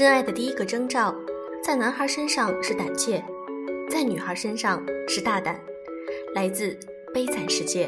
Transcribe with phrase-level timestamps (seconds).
[0.00, 1.14] 真爱的第一个征兆，
[1.62, 3.22] 在男孩身上是胆怯，
[3.90, 5.60] 在女孩身上是大胆。
[6.34, 6.68] 来自
[7.12, 7.86] 《悲惨世界》。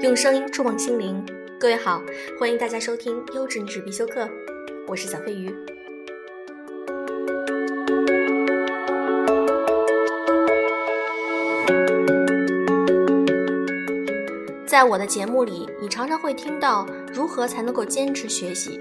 [0.00, 1.22] 用声音触碰心灵，
[1.58, 2.02] 各位好，
[2.38, 4.26] 欢迎大家收听优质女史必修课，
[4.88, 5.54] 我是小飞鱼。
[14.70, 18.78] 在我的节目里，你常常会听到如何才能够坚持学习。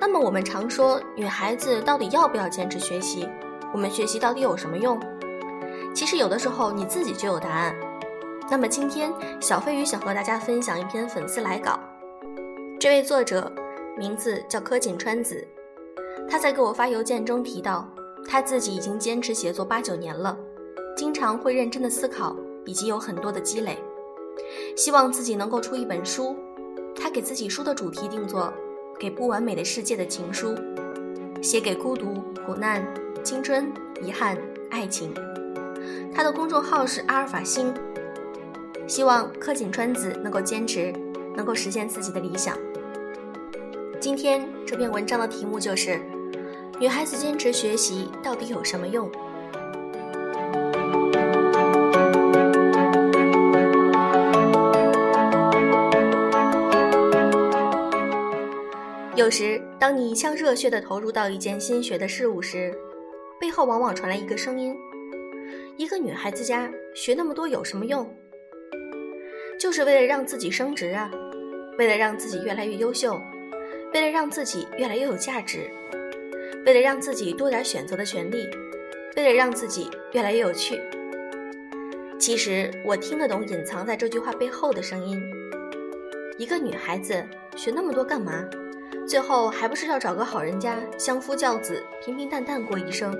[0.00, 3.28] 那么我们常说，女孩子到底要不要坚持学习？
[3.74, 4.98] 我们学习到底有什么用？
[5.94, 7.76] 其实有的时候你自己就有答案。
[8.50, 11.78] 那么今天小飞鱼想和大家分享一篇粉丝来稿，
[12.80, 13.52] 这位作者
[13.98, 15.46] 名字叫柯锦川子，
[16.26, 17.86] 他在给我发邮件中提到，
[18.26, 20.34] 他自己已经坚持写作八九年了，
[20.96, 23.78] 经常会认真的思考，以及有很多的积累。
[24.76, 26.36] 希望自己能够出一本书，
[26.94, 28.52] 他给自己书的主题定做
[28.98, 30.54] 《给不完美的世界的情书》，
[31.42, 32.84] 写给孤独、苦难、
[33.22, 34.38] 青春、遗憾、
[34.70, 35.12] 爱情。
[36.14, 37.72] 他的公众号是阿尔法星。
[38.86, 40.92] 希望柯景川子能够坚持，
[41.34, 42.56] 能够实现自己的理想。
[43.98, 45.90] 今天这篇文章的题目就是
[46.78, 49.10] 《女孩子坚持学习到底有什么用》。
[59.16, 62.76] 有时，当你一腔热血地投入到一件新学的事物时，
[63.40, 64.74] 背后往往传来一个声音：
[65.76, 68.12] 一个女孩子家学那么多有什么用？
[69.56, 71.08] 就是为了让自己升职啊，
[71.78, 73.16] 为了让自己越来越优秀，
[73.92, 75.70] 为了让自己越来越有价值，
[76.66, 78.48] 为了让自己多点选择的权利，
[79.16, 80.80] 为了让自己越来越有趣。
[82.18, 85.22] 其实，我听得懂隐藏在这句话背后的声音：
[86.36, 87.24] 一个女孩子
[87.54, 88.44] 学那么多干嘛？
[89.06, 93.14] 最后还不是要找个好人家，相夫教子，平平淡淡过一生。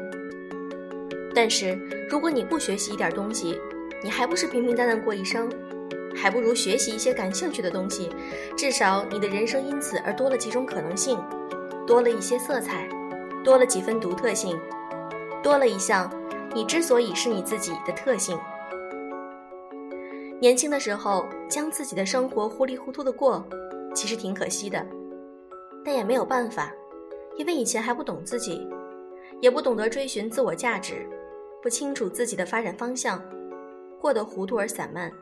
[1.34, 1.78] 但是
[2.08, 3.60] 如果你不学习一点东西，
[4.02, 5.48] 你还不是平平淡淡过一生？
[6.16, 8.08] 还不如学习一些感兴趣的东西，
[8.56, 11.18] 至少你的人生因此而多了几种可能性，
[11.86, 12.88] 多了一些色彩，
[13.42, 14.58] 多了几分独特性，
[15.42, 16.10] 多了一项
[16.54, 18.38] 你之所以是你自己的特性。
[20.40, 23.44] 年轻的时候将自己的生活糊里糊涂的过，
[23.92, 24.86] 其实挺可惜的。
[25.84, 26.72] 但也没有办法，
[27.36, 28.66] 因为以前还不懂自己，
[29.40, 31.06] 也不懂得追寻自我价值，
[31.62, 33.22] 不清楚自己的发展方向，
[34.00, 35.12] 过得糊涂而散漫。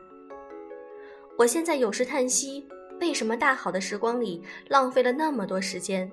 [1.37, 2.67] 我现在有时叹息，
[3.01, 6.09] 为什么大好的时光里浪费了那么多时间，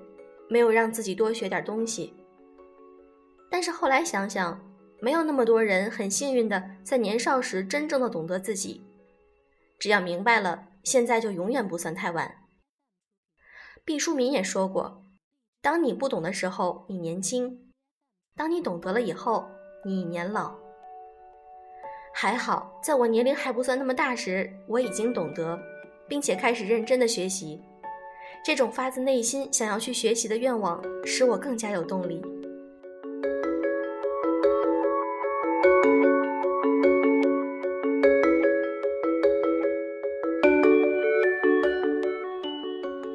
[0.49, 2.13] 没有让自己多学点东西？
[3.49, 4.59] 但是后来想想，
[4.99, 8.81] 没有那么多人很幸运的在年少时真正的懂得自己。
[9.77, 12.40] 只要明白了，现在就永远不算太晚。
[13.83, 15.03] 毕淑敏也说过
[15.61, 17.57] ：“当你不懂的时候，你年轻；
[18.35, 19.45] 当你懂得了以后，
[19.83, 20.55] 你年老。”
[22.13, 25.59] 还好，在我年龄还不算那么大时，我已经懂得，
[26.07, 27.59] 并且开始认真的学习。
[28.43, 32.21] 这种发自内心想要去学习的愿望，使我更加有动力。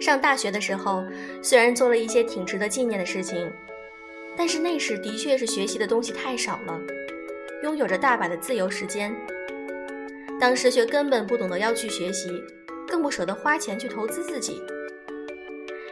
[0.06, 1.02] 上大学的时候，
[1.42, 3.50] 虽然做了一些挺值得纪念的事情，
[4.36, 6.80] 但是那时的确是学习的东西太少了，
[7.64, 9.12] 拥有着大把的自由时间。
[10.38, 12.30] 当时却根本不懂得要去学习，
[12.86, 14.62] 更不舍得花钱去投资自己。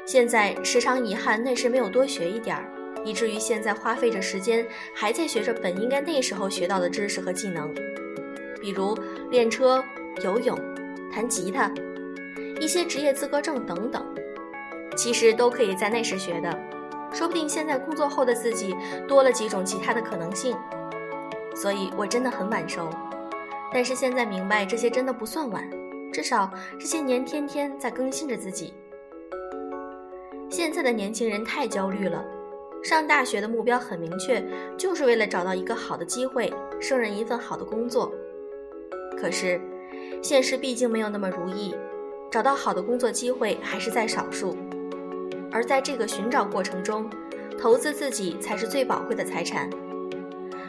[0.07, 2.71] 现在时常遗憾那时没有多学一点儿，
[3.05, 4.65] 以至于现在花费着时间
[4.95, 7.75] 还在学着本应该那时候学到的知识和技能，
[8.61, 8.97] 比如
[9.33, 9.83] 练车、
[10.23, 10.57] 游泳、
[11.13, 11.69] 弹吉他。
[12.65, 14.03] 一些职业资格证等等，
[14.97, 16.59] 其实都可以在那时学的，
[17.13, 18.75] 说不定现在工作后的自己
[19.07, 20.57] 多了几种其他的可能性。
[21.55, 22.89] 所以我真的很晚熟，
[23.71, 25.63] 但是现在明白这些真的不算晚，
[26.11, 26.51] 至少
[26.81, 28.73] 这些年天天在更新着自己。
[30.49, 32.25] 现在的年轻人太焦虑了，
[32.83, 34.43] 上大学的目标很明确，
[34.79, 36.51] 就是为了找到一个好的机会，
[36.81, 38.11] 胜任一份好的工作。
[39.19, 39.61] 可是，
[40.23, 41.75] 现实毕竟没有那么如意。
[42.35, 44.57] 找到好的工作机会还是在少数，
[45.53, 47.09] 而在这个寻找过程中，
[47.57, 49.71] 投资自己才是最宝贵的财产。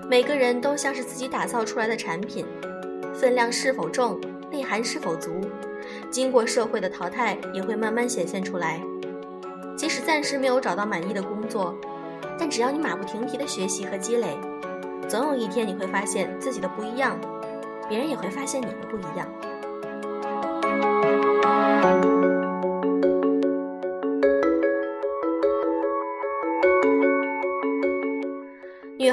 [0.08, 2.46] 每个人都像是自己打造出来的产品，
[3.16, 4.22] 分量是否重，
[4.52, 5.42] 内涵是否足，
[6.12, 8.80] 经过社会的淘汰，也会慢慢显现出来。
[9.76, 11.76] 即使暂时没有找到满意的工作，
[12.38, 14.38] 但只要你马不停蹄的学习和积累，
[15.10, 17.20] 总有一天你会发现自己的不一样，
[17.90, 19.28] 别人也会发现你的不一样。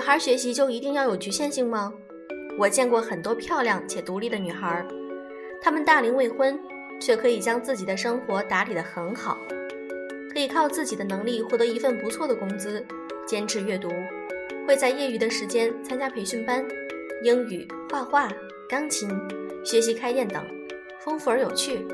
[0.03, 1.95] 孩学习就一定要有局限性吗？
[2.59, 4.85] 我见过很多漂亮且独立的女孩，
[5.61, 6.59] 她们大龄未婚，
[7.01, 9.39] 却可以将自己的生活打理得很好，
[10.33, 12.85] 可以靠自己的能力获得一份不错的工资，
[13.25, 13.89] 坚持阅读，
[14.67, 16.67] 会在业余的时间参加培训班，
[17.23, 18.29] 英语、画画、
[18.69, 19.09] 钢琴、
[19.65, 20.45] 学习开店等，
[20.99, 21.87] 丰富而有趣，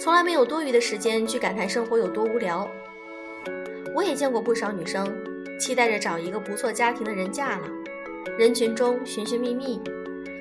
[0.00, 2.66] 从来没有多余的时间去感叹生活有多无聊。
[3.92, 5.27] 我也见过不少女生。
[5.58, 7.68] 期待着找一个不错家庭的人嫁了，
[8.38, 9.80] 人群中寻寻觅觅，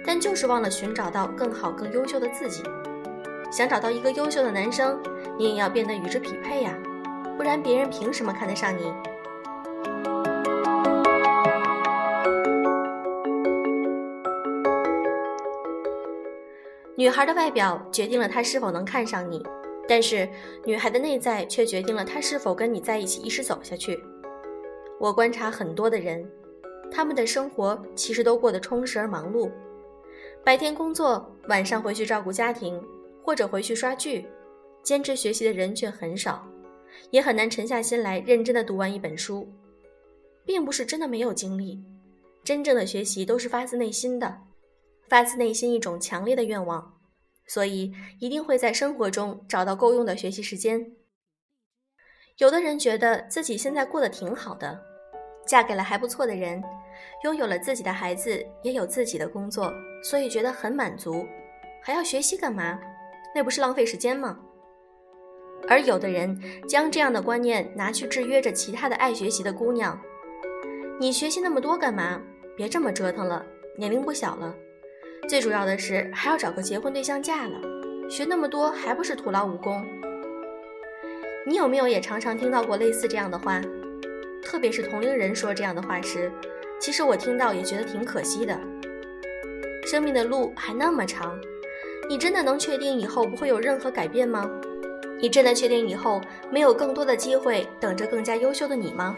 [0.06, 2.64] 但就是忘了寻找到更好、更优秀的自己。
[3.52, 5.02] 想找到一个优秀的男生，
[5.38, 6.78] 你也要变得与之匹配呀，
[7.36, 8.94] 不然别人凭什么看得上你？
[16.96, 19.44] 女孩的外表决定了她是否能看上你，
[19.88, 20.28] 但是
[20.66, 24.04] 女孩的内在却决定了她是否跟你在一起一直走下去。
[25.00, 26.28] 我观察很多的人，
[26.92, 29.52] 他们的生活其实都过得充实而忙碌，
[30.44, 32.82] 白天工作，晚上回去照顾家庭，
[33.24, 34.26] 或者回去刷剧，
[34.82, 36.48] 坚持学习的人却很少，
[37.12, 39.48] 也很难沉下心来认真的读完一本书，
[40.44, 41.80] 并不是真的没有精力，
[42.44, 44.42] 真正的学习都是发自内心的，
[45.08, 46.98] 发自内心一种强烈的愿望，
[47.46, 50.92] 所以一定会在生活中找到够用的学习时间。
[52.38, 54.80] 有的人觉得自己现在过得挺好的，
[55.48, 56.63] 嫁给了还不错的人，
[57.24, 59.74] 拥有了自己的孩子，也有自己的工作，
[60.04, 61.25] 所以觉得很满足。
[61.81, 62.80] 还要学习干嘛？
[63.34, 64.38] 那不是浪费时间吗？
[65.68, 66.39] 而有的人
[66.69, 70.00] 将这样的观念拿去制约着其他的爱学习的姑娘
[71.01, 72.22] ：“你学习那么多干嘛？
[72.56, 73.44] 别这么折腾了，
[73.80, 74.54] 年龄不小了。
[75.28, 77.60] 最主要的是还要找个结婚对象嫁了，
[78.07, 79.83] 学那么多还不是徒劳无功？”
[81.48, 83.62] 你有没有也常常听到过类似这样的话？
[84.44, 86.30] 特别是同龄人说这样的话时，
[86.78, 88.60] 其实我听到也觉得挺可惜的。
[89.86, 91.40] 生命的路还那么长，
[92.10, 94.52] 你真的能确定以后不会有任何改变吗？
[95.22, 96.20] 你真的确定以后
[96.52, 99.16] 没有更多的机会等着更加优秀的你吗？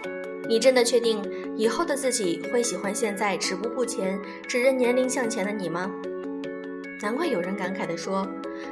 [0.48, 1.20] 你真的确定
[1.58, 5.92] 以后的自己会喜欢现在止步不前、只认年龄向前的你吗？
[7.02, 8.28] 难怪有人感慨地说：“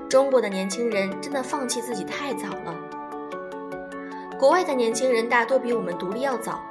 [0.08, 2.76] 中国的年轻人真的放弃自己太早了。”
[4.40, 6.64] 国外的年轻人大多比我们独立要早，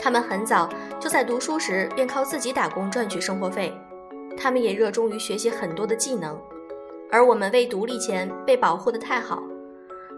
[0.00, 0.66] 他们很早
[0.98, 3.70] 就在读书时便靠自己打工赚取生活费，
[4.34, 6.40] 他们也热衷于学习很多的技能，
[7.10, 9.42] 而我们未独立前被保护的太好，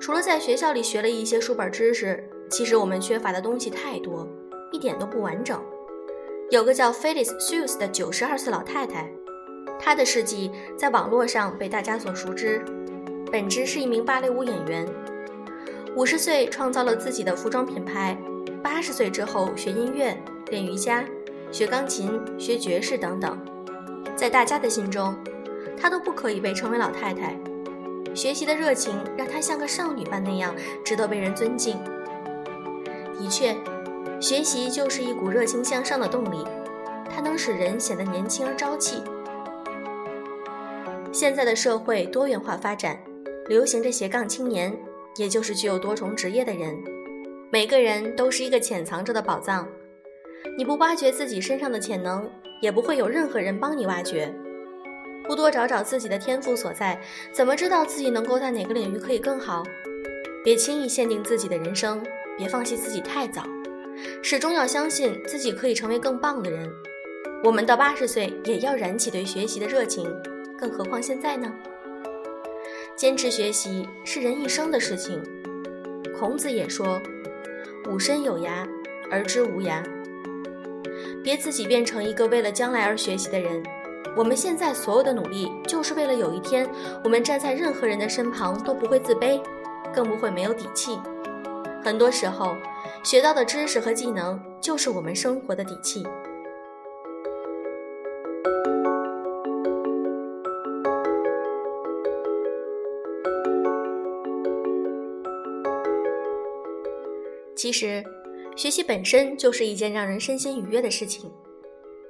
[0.01, 4.25] 除了在学校里学了一些书本知识，其实我们缺乏的东西太多，
[4.71, 5.61] 一点都不完整。
[6.51, 9.11] 有个叫 Phyllis Hughes 的九十二岁老太太，
[9.81, 12.65] 她的事迹在网络上被大家所熟知，
[13.33, 14.87] 本职是一名芭蕾舞演员。
[15.97, 18.17] 五十岁创造了自己的服装品牌，
[18.63, 20.17] 八十岁之后学音乐、
[20.51, 21.05] 练瑜伽、
[21.51, 23.37] 学钢琴、学爵士等等，
[24.15, 25.17] 在大家的心中，
[25.77, 27.37] 她都不可以被称为老太太。
[28.15, 31.77] 学习的热情让她像个少女般那样值得被人尊敬。
[33.19, 33.57] 的确，
[34.21, 36.45] 学习就是一股热情向上的动力，
[37.11, 39.03] 它能使人显得年轻而朝气。
[41.11, 42.97] 现在的社会多元化发展，
[43.49, 44.73] 流行着斜杠青年。
[45.19, 46.81] 也就是具有多重职业的人，
[47.51, 49.69] 每个人都是一个潜藏着的宝藏。
[50.57, 52.31] 你不挖掘自己身上的潜能，
[52.63, 54.33] 也不会有任何人帮你挖掘。
[55.27, 57.01] 不多找找自己的天赋所在，
[57.33, 59.65] 怎么知道自己能够在哪个领域可以更好？
[60.45, 62.01] 别轻易限定自己的人生，
[62.37, 63.43] 别放弃自己太早，
[64.23, 66.71] 始终要相信自己可以成为更棒的人。
[67.43, 70.09] 我们到八十岁也要燃起对学习的热情，
[70.57, 71.53] 更何况现在呢？
[72.99, 75.23] 坚持学习是人一生的事情。
[76.19, 77.01] 孔子也说
[77.89, 78.69] ：“吾身有涯，
[79.09, 79.81] 而知无涯。”
[81.23, 83.63] 别自己变成一个为了将来而学习的人。
[84.17, 86.69] 我们现在所有的努力，就是为了有一天，
[87.05, 89.41] 我们站在任何人的身旁都不会自卑，
[89.95, 90.99] 更不会没有底气。
[91.85, 92.57] 很多时候，
[93.05, 96.05] 学到的知识和技能，就是我们生活的底气。
[107.59, 108.05] 其实，
[108.57, 111.29] 学习本身就是一件让人身心愉悦的事情。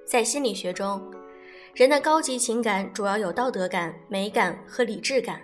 [0.04, 1.02] 在心理学中，
[1.72, 5.40] 人的高级情感主要有道德感、美感和理智感，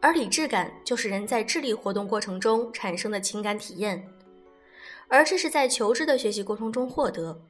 [0.00, 4.08] 而理智感就是人在智力活动过程中产生的情感体验，
[5.08, 7.42] 而这是在求知的学习过程中获得。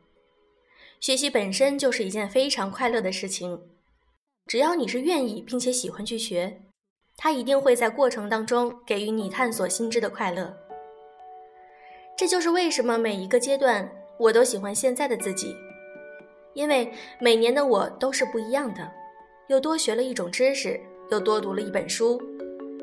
[0.99, 3.61] 学习本身就是一件非常快乐的事情，
[4.49, 6.63] 只要你是愿意并且喜欢去学，
[7.17, 10.60] 它一定会在过程当中给予你探索新知的快乐。
[12.21, 15.57] 这就是为什么每一个阶段我都喜欢现在的自己，
[16.53, 18.87] 因为每年的我都是不一样的，
[19.49, 20.79] 又多学了一种知识，
[21.11, 22.21] 又多读了一本书，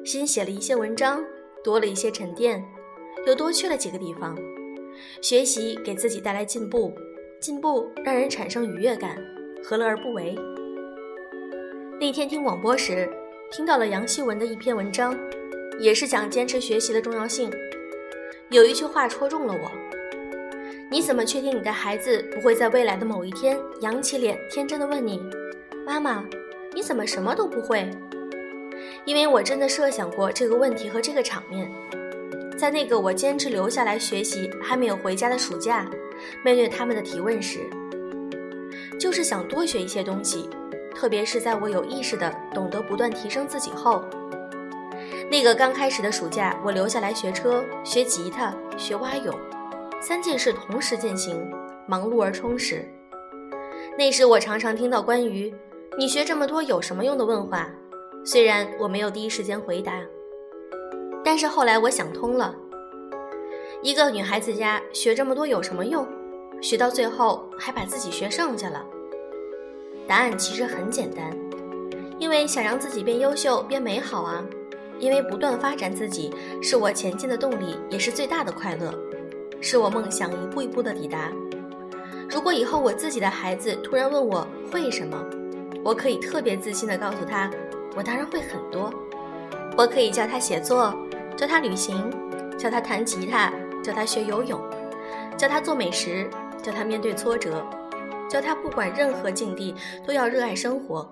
[0.03, 1.24] 新写了一些文章，
[1.63, 2.65] 多了一些沉淀，
[3.27, 4.36] 又多去了几个地方，
[5.22, 6.91] 学习给自己带来进步。
[7.39, 9.24] 进步让人产生愉悦感，
[9.63, 10.36] 何乐而不为？
[12.01, 13.08] 那天听广播时，
[13.51, 15.15] 听到了杨希文的一篇文章，
[15.79, 17.51] 也是讲坚持学习的重要性。
[18.50, 19.70] 有一句话戳中了我：
[20.89, 25.22] 你怎么确定你的孩子不会在未来的某一天扬起脸，天真的问你，
[25.86, 26.24] 妈妈，
[26.74, 27.89] 你怎么什么都不会？
[29.04, 31.70] 因为我真的设想过这个问题和这个场面，
[32.58, 35.86] 在那个我坚持留下来学习还没有回家的暑假。
[36.42, 37.60] 面对他们的提问时，
[38.98, 40.50] 就是想多学一些东西，
[40.96, 44.06] 特别是在我有意识的懂得不断提升自己后。
[45.29, 49.34] 那个刚开始的暑假，我留下来学车、学吉他、学蛙泳，
[50.01, 51.46] 三件事同时进行，
[51.86, 52.88] 忙碌而充实。
[53.98, 55.53] 那时我常常听到关于
[56.00, 57.69] “你学这么多有什么用”的问话，
[58.24, 60.01] 虽然我没有第一时间回答，
[61.25, 62.55] 但是后来我想通了。
[63.81, 66.07] 一个女孩子家学这么多有什么用？
[66.62, 68.84] 学到最后还把自己学剩下了。
[70.07, 71.38] 答案其实很简单，
[72.17, 74.41] 因为想让自己变优秀、变美好啊！
[75.00, 78.94] 因为不断发展自己是我前进的动力，也是最大的快乐，
[79.62, 81.32] 是我梦想一步一步的抵达。
[82.30, 85.24] 如果以后我自己的孩子突然问我会什么，
[85.84, 87.50] 我可以特别自信的告诉他，
[87.96, 88.94] 我当然会很多。
[89.77, 90.94] 我可以教他写作，
[91.36, 92.12] 教他旅行，
[92.58, 93.51] 教他弹吉他。
[93.84, 94.60] 教他学游泳，
[95.38, 96.30] 教他做美食，
[96.62, 97.66] 教他面对挫折，
[98.30, 99.74] 教他不管任何境地
[100.06, 101.10] 都要热爱生活，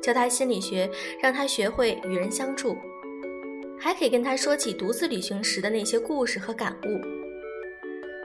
[0.00, 0.88] 教他心理学，
[1.20, 2.76] 让他学会与人相处，
[3.80, 7.00] 还可以跟他说起独自旅行时的那些故事和感悟。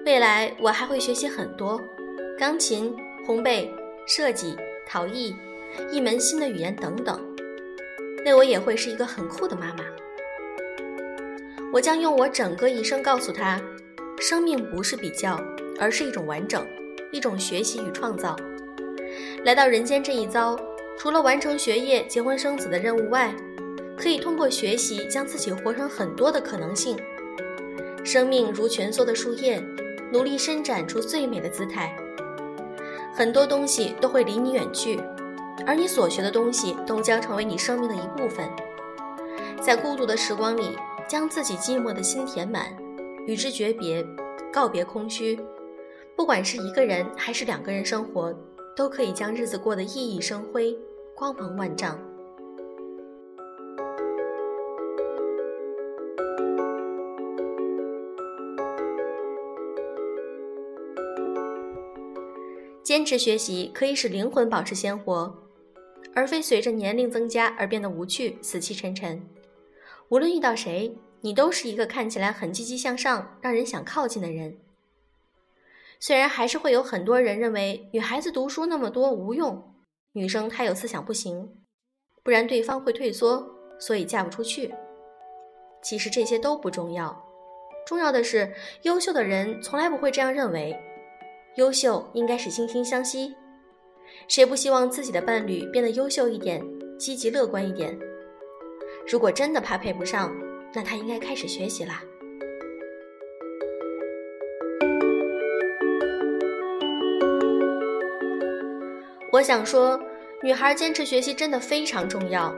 [0.06, 1.82] 未来我还会学习很多，
[2.38, 2.94] 钢琴、
[3.26, 3.70] 烘焙、
[4.06, 4.56] 设计、
[4.86, 5.36] 陶艺，
[5.92, 7.22] 一门新的语言等等。
[8.26, 9.84] 那我也会是一个很酷的妈妈。
[11.72, 13.62] 我将用我整个一生告诉他：
[14.20, 15.42] 生命不是比较，
[15.80, 16.66] 而是一种完整，
[17.12, 18.36] 一种学习与创造。
[19.46, 20.60] 来到人间这一遭，
[20.98, 23.34] 除了完成学业、结婚生子的任务外，
[24.04, 26.98] 可以通过学习将自己活成很多的可能性。
[28.04, 29.64] 生命如蜷缩的树叶，
[30.12, 31.96] 努力伸展出最美的姿态。
[33.16, 35.00] 很多东西都会离你远去，
[35.66, 38.46] 而你所学的东西都将成为你生命的一部分。
[39.62, 40.76] 在孤独的时光里。
[41.06, 42.66] 将自己寂寞的心填满，
[43.28, 44.04] 与之诀别，
[44.54, 45.38] 告别空虚。
[46.16, 48.34] 不管是一个人还是两个人生活，
[48.74, 50.76] 都可以将日子过得熠熠生辉，
[51.14, 52.00] 光芒万丈。
[62.94, 65.36] 坚持学习可以使灵魂保持鲜活，
[66.14, 69.28] 而非随着年龄增加而变得无趣、死气沉沉。
[70.10, 74.60] 无论遇到谁，你都是一个看起来很积极向上、让人想靠近的人。
[76.00, 79.74] 虽然还是会有很多人认为女孩子读书那么多无用，
[80.12, 81.50] 女生太有思想不行，
[82.22, 83.44] 不然对方会退缩，
[83.80, 84.72] 所以嫁不出去。
[85.82, 87.26] 其实这些都不重要，
[87.88, 90.80] 重要的是优秀的人从来不会这样认为。
[91.56, 93.36] 优秀应该是惺惺相惜，
[94.28, 96.60] 谁不希望自己的伴侣变得优秀一点、
[96.98, 97.96] 积极乐观一点？
[99.08, 100.36] 如果真的怕配不上，
[100.74, 102.02] 那他应该开始学习啦。
[109.32, 110.00] 我想说，
[110.42, 112.52] 女孩坚持学习真的非常重要。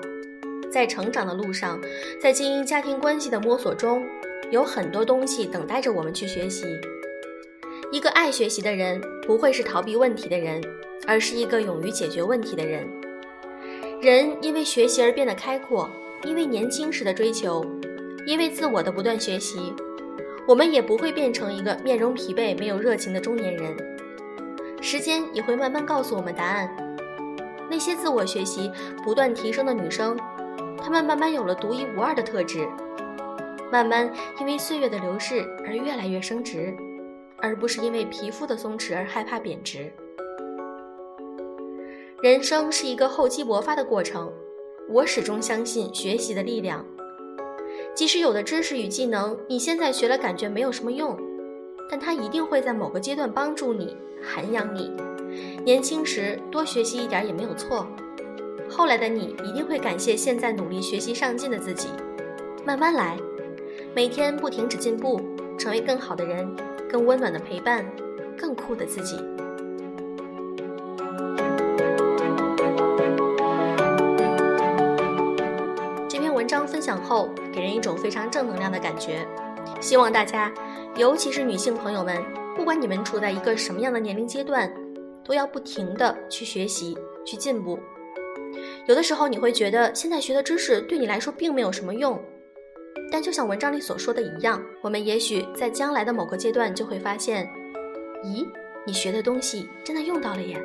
[0.71, 1.81] 在成长的路上，
[2.21, 4.05] 在经营家庭关系的摸索中，
[4.51, 6.65] 有很多东西等待着我们去学习。
[7.91, 10.61] 一个爱学习的人，不会是逃避问题的人，
[11.07, 12.87] 而是一个勇于解决问题的人。
[14.01, 15.89] 人因为学习而变得开阔。
[16.23, 17.63] 因为年轻时的追求，
[18.25, 19.71] 因为自我的不断学习，
[20.47, 23.75] 我们也不会变成一个面容疲惫、没有热情的中年人。
[24.81, 26.67] 时间也会慢慢告诉我们答案。
[27.69, 28.71] 那些自我学习、
[29.03, 30.17] 不断提升的女生，
[30.81, 32.67] 她们慢慢有了独一无二的特质，
[33.71, 36.75] 慢慢因为岁月的流逝而越来越升值，
[37.37, 39.91] 而不是因为皮肤的松弛而害怕贬值。
[42.21, 44.31] 人生是一个厚积薄发的过程。
[44.87, 46.85] 我始终相信学习的力量，
[47.95, 51.17] 即使有的知识与技能你现在学了感觉没有什么用，
[51.89, 54.91] 但它一定会在某个阶段帮助你、涵养你，
[55.63, 57.87] 年轻时多学习一点也没有错。
[58.69, 61.89] 后来的你一定会感谢现在努力学习上进的自己。
[62.63, 63.17] 慢慢来，
[63.95, 65.19] 每天不停止进步，
[65.57, 66.47] 成为更好的人，
[66.89, 67.85] 更温暖的陪伴，
[68.37, 69.17] 更酷的自己。
[76.07, 79.27] 这篇文章分享后，给人一种非常正能量的感觉。
[79.81, 80.51] 希望大家，
[80.95, 82.23] 尤其是女性朋友们，
[82.55, 84.71] 不管你们处在一个什么样的年龄阶段，
[85.23, 87.77] 都要不停的去学习、去进步。
[88.85, 92.21] 有的时候你会觉得现在学的知识对你来说并没有什么用，
[93.15, 97.49] 但就像文章里所说的一样，我们也许在将来的某个阶段就会发现，
[98.25, 98.45] 咦，
[98.85, 100.61] 你学的东西真的用到了耶！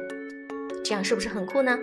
[0.83, 1.79] 这样是不是很酷呢？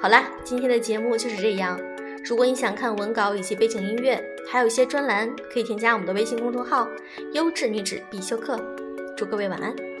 [0.00, 1.76] 好啦，今天的节目就是这样。
[2.24, 6.88] 如果你想看文稿以及背景音乐，还有一些专栏，可以添加我们的微信公众号
[7.34, 8.56] “优质女子必修课”。
[9.18, 9.97] 祝各位晚安。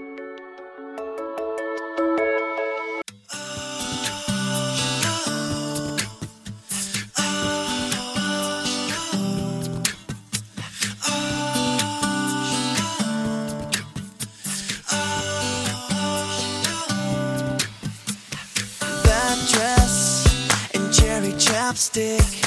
[21.88, 22.37] stick.